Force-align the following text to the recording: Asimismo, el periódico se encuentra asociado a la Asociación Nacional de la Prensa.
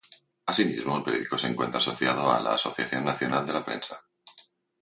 Asimismo, 0.47 0.97
el 0.97 1.03
periódico 1.03 1.37
se 1.37 1.45
encuentra 1.47 1.77
asociado 1.77 2.31
a 2.31 2.39
la 2.39 2.55
Asociación 2.55 3.05
Nacional 3.05 3.45
de 3.45 3.53
la 3.53 3.63
Prensa. 3.63 4.03